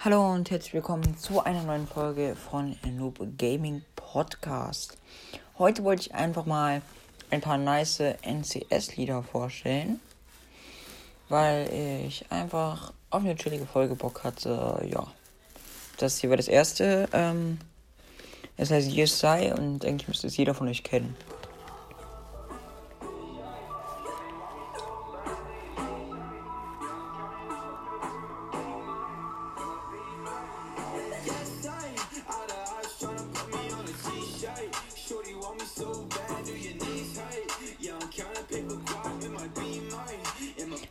Hallo 0.00 0.32
und 0.32 0.48
herzlich 0.52 0.74
willkommen 0.74 1.18
zu 1.18 1.44
einer 1.44 1.64
neuen 1.64 1.88
Folge 1.88 2.36
von 2.36 2.76
Noob 2.96 3.18
Gaming 3.36 3.82
Podcast. 3.96 4.96
Heute 5.58 5.82
wollte 5.82 6.02
ich 6.02 6.14
einfach 6.14 6.46
mal 6.46 6.82
ein 7.30 7.40
paar 7.40 7.58
nice 7.58 7.98
NCS-Lieder 8.22 9.24
vorstellen, 9.24 9.98
weil 11.28 11.68
ich 12.06 12.24
einfach 12.30 12.92
auf 13.10 13.24
eine 13.24 13.34
chillige 13.34 13.66
Folge 13.66 13.96
Bock 13.96 14.22
hatte. 14.22 14.86
Ja, 14.88 15.08
das 15.96 16.18
hier 16.18 16.30
war 16.30 16.36
das 16.36 16.46
erste. 16.46 17.08
Ähm, 17.12 17.58
es 18.56 18.70
heißt 18.70 18.92
Yes 18.92 19.18
Sei 19.18 19.52
und 19.52 19.84
eigentlich 19.84 20.06
müsste 20.06 20.28
es 20.28 20.36
jeder 20.36 20.54
von 20.54 20.68
euch 20.68 20.84
kennen. 20.84 21.16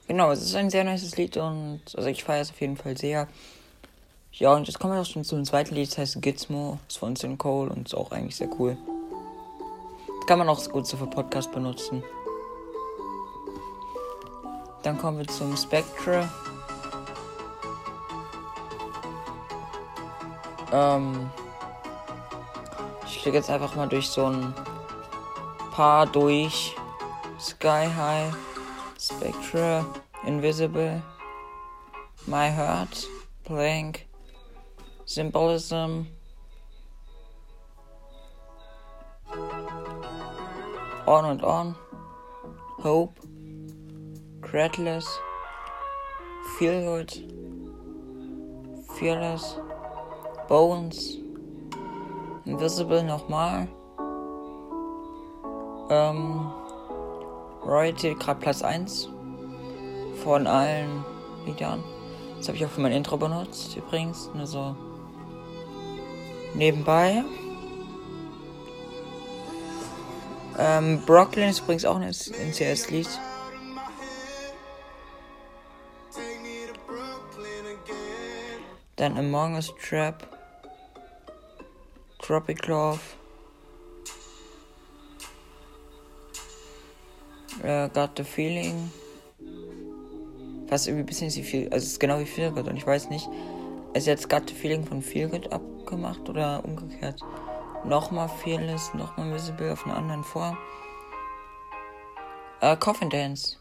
Genau, 0.08 0.32
es 0.32 0.42
ist 0.42 0.56
ein 0.56 0.70
sehr 0.70 0.86
nices 0.86 1.18
Lied 1.18 1.36
und 1.36 1.82
also 1.96 2.08
ich 2.08 2.24
feiere 2.24 2.42
es 2.42 2.52
auf 2.52 2.62
jeden 2.62 2.78
Fall 2.78 2.98
sehr. 2.98 3.28
Ja, 4.32 4.54
und 4.54 4.68
jetzt 4.68 4.80
kommen 4.80 4.94
wir 4.94 5.02
auch 5.02 5.06
schon 5.06 5.24
zum 5.24 5.44
zweiten 5.44 5.76
Lied, 5.76 5.90
das 5.90 5.98
heißt 5.98 6.22
Gizmo, 6.22 6.80
ist 6.88 6.98
von 6.98 7.16
Sin 7.16 7.38
Cole 7.38 7.70
und 7.70 7.88
ist 7.88 7.94
auch 7.94 8.12
eigentlich 8.12 8.36
sehr 8.36 8.50
cool. 8.58 8.78
Das 10.20 10.28
kann 10.28 10.40
man 10.40 10.48
auch 10.48 10.64
gut 10.70 10.88
so 10.88 10.96
für 10.96 11.08
Podcast 11.08 11.52
benutzen. 11.52 12.04
Dann 14.84 14.98
kommen 14.98 15.18
wir 15.18 15.28
zum 15.28 15.58
Spectre. 15.58 16.30
Ähm, 20.72 21.30
ich 23.06 23.22
klicke 23.22 23.38
jetzt 23.38 23.50
einfach 23.50 23.76
mal 23.76 23.88
durch 23.88 24.08
so 24.08 24.26
ein 24.26 24.54
paar 25.72 26.06
durch. 26.06 26.76
Sky 27.40 27.88
High, 27.96 28.34
Spectre, 29.08 29.86
Invisible, 30.26 31.02
My 32.28 32.50
Heart, 32.52 33.08
Blank, 33.48 34.06
Symbolism, 35.06 36.08
On 41.08 41.24
and 41.24 41.42
On, 41.42 41.74
Hope, 42.80 43.18
Creatless, 44.42 45.08
Feel 46.60 46.82
Good, 46.82 47.12
Fearless, 49.00 49.56
Bones, 50.50 51.16
Invisible 52.46 53.04
nochmal. 53.04 53.70
Ähm, 55.90 56.67
Royalty 57.66 58.16
gerade 58.16 58.40
Platz 58.40 58.62
1 58.62 59.10
von 60.24 60.48
allen 60.48 61.04
Liedern. 61.46 61.84
Das 62.38 62.48
habe 62.48 62.58
ich 62.58 62.66
auch 62.66 62.70
für 62.70 62.82
mein 62.82 62.92
Intro 62.92 63.18
benutzt, 63.18 63.76
übrigens. 63.76 64.30
Nur 64.34 64.46
so 64.46 64.76
nebenbei. 66.54 67.24
Ähm, 70.58 71.02
Brooklyn 71.06 71.50
ist 71.50 71.60
übrigens 71.60 71.86
auch 71.86 71.96
ein 71.96 72.04
NCS-Lied. 72.04 73.08
Dann 78.96 79.18
Among 79.18 79.54
Us 79.54 79.72
Trap. 79.80 80.28
Tropic 82.20 82.68
Love. 82.68 83.00
Uh, 87.68 87.90
got 87.90 88.16
the 88.16 88.24
Feeling. 88.24 88.90
Was 90.70 90.88
irgendwie 90.88 91.04
ein 91.04 91.06
bisschen 91.06 91.36
wie 91.36 91.44
viel. 91.44 91.66
Also 91.66 91.84
es 91.84 91.92
ist 91.92 92.00
genau 92.00 92.18
wie 92.20 92.26
Feel 92.26 92.50
Good 92.52 92.70
und 92.70 92.78
ich 92.78 92.88
weiß 92.88 93.10
nicht. 93.10 93.28
Ist 93.94 94.08
jetzt 94.08 94.30
Got 94.30 94.48
the 94.48 94.56
Feeling 94.56 94.86
von 94.86 95.02
Feel 95.02 95.28
Good 95.28 95.52
abgemacht 95.52 96.30
oder 96.30 96.64
umgekehrt? 96.64 97.20
Nochmal 97.84 98.30
Fearless, 98.30 98.94
nochmal 98.94 99.34
Visible 99.34 99.74
auf 99.74 99.86
einer 99.86 99.98
anderen 99.98 100.24
Form. 100.24 100.58
Uh, 102.62 102.78
Coffin 102.78 103.10
Dance. 103.10 103.58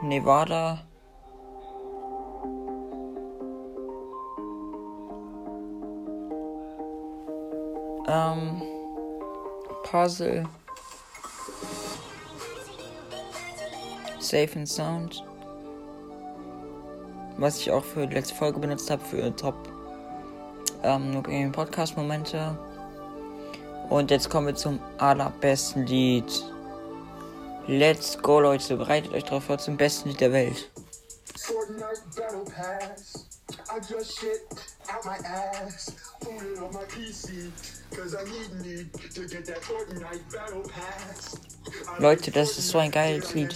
Nevada. 0.00 0.86
Ähm, 8.08 8.62
Puzzle. 9.82 10.48
Safe 14.28 14.58
and 14.58 14.68
Sound. 14.68 15.24
Was 17.38 17.58
ich 17.60 17.70
auch 17.70 17.84
für 17.84 18.06
die 18.06 18.14
letzte 18.14 18.34
Folge 18.34 18.58
benutzt 18.58 18.90
habe 18.90 19.02
für 19.02 19.34
Top 19.34 19.54
ähm, 20.82 21.50
Podcast-Momente. 21.50 22.58
Und 23.88 24.10
jetzt 24.10 24.28
kommen 24.28 24.48
wir 24.48 24.54
zum 24.54 24.80
allerbesten 24.98 25.86
Lied. 25.86 26.44
Let's 27.66 28.18
go, 28.20 28.40
Leute. 28.40 28.76
Bereitet 28.76 29.12
euch 29.12 29.24
darauf 29.24 29.44
vor 29.44 29.56
zum 29.56 29.78
besten 29.78 30.10
Lied 30.10 30.20
der 30.20 30.32
Welt. 30.32 30.70
Fortnite 31.34 32.02
Battle 32.14 32.44
Pass. 32.44 33.26
I 33.70 33.80
just 33.88 34.18
shit 34.18 34.42
out 34.90 35.04
my 35.06 35.16
ass. 35.26 35.94
Put 36.20 36.42
it 36.42 36.58
on 36.58 36.72
my 36.72 36.84
PC. 36.84 37.50
Cause 37.96 38.14
I 38.14 38.24
need 38.24 38.52
need 38.62 38.92
to 39.14 39.22
get 39.22 39.46
that 39.46 39.62
Fortnite 39.62 40.30
Battle 40.30 40.62
Pass. 40.68 41.38
Leute, 41.98 42.30
das 42.30 42.58
ist 42.58 42.68
so 42.68 42.78
ein 42.78 42.90
geiles 42.90 43.34
Lied. 43.34 43.54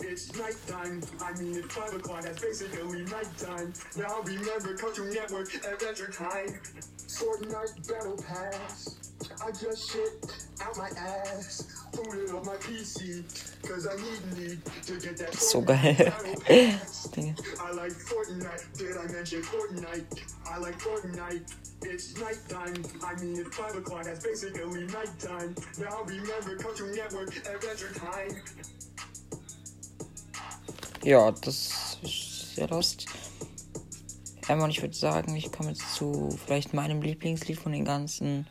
It's 0.00 0.32
nighttime. 0.36 1.02
I 1.20 1.32
mean, 1.40 1.56
it's 1.56 1.74
5 1.74 1.94
o'clock. 1.94 2.22
That's 2.22 2.40
basically 2.40 3.02
nighttime. 3.02 3.72
Now 3.96 4.20
remember 4.22 4.76
Cartoon 4.76 5.12
Network 5.12 5.52
Adventure 5.54 6.10
Time. 6.12 6.60
Fortnite 7.08 7.88
Battle 7.88 8.16
Pass. 8.16 8.96
I 9.44 9.50
just 9.50 9.90
shit 9.90 10.32
out 10.62 10.76
my 10.76 10.88
ass. 10.96 11.77
So 15.32 15.62
geil. 15.62 16.12
Fortnite. 20.78 21.42
It's 21.82 22.14
nighttime. 22.18 22.84
I 23.04 23.14
mean, 23.20 23.38
it's 23.38 23.56
5 23.56 23.76
o'clock. 23.76 24.04
That's 24.04 24.24
basically 24.24 24.86
nighttime. 24.86 25.54
Now 25.78 26.02
remember 26.04 26.56
Cartoon 26.56 26.94
Network 26.94 27.36
Adventure 27.46 27.92
Time. 27.94 28.42
Ja, 31.02 31.30
das 31.30 31.98
ist 32.02 32.54
sehr 32.56 32.68
lost. 32.68 33.06
Ähm, 34.48 34.62
und 34.62 34.70
ich 34.70 34.82
würde 34.82 34.94
sagen, 34.94 35.36
ich 35.36 35.52
komme 35.52 35.70
jetzt 35.70 35.94
zu 35.94 36.36
vielleicht 36.44 36.74
meinem 36.74 37.02
Lieblingslied 37.02 37.58
von 37.58 37.72
den 37.72 37.84
ganzen. 37.84 38.46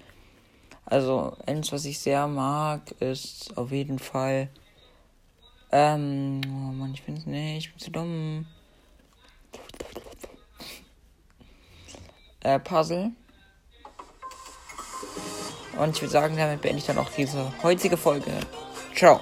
Also, 0.89 1.35
eins, 1.45 1.73
was 1.73 1.83
ich 1.83 1.99
sehr 1.99 2.27
mag, 2.27 2.91
ist 3.01 3.57
auf 3.57 3.71
jeden 3.71 3.99
Fall. 3.99 4.49
Ähm, 5.69 6.39
oh 6.45 6.71
Mann, 6.71 6.93
ich 6.93 7.03
bin's 7.03 7.25
nicht, 7.25 7.65
ich 7.65 7.71
bin 7.73 7.79
zu 7.79 7.91
dumm. 7.91 8.47
Äh, 12.39 12.59
Puzzle. 12.59 13.11
Und 15.77 15.95
ich 15.95 16.01
würde 16.01 16.11
sagen, 16.11 16.37
damit 16.37 16.61
beende 16.61 16.79
ich 16.79 16.85
dann 16.85 16.97
auch 16.97 17.09
diese 17.09 17.51
heutige 17.61 17.97
Folge. 17.97 18.31
Ciao. 18.95 19.19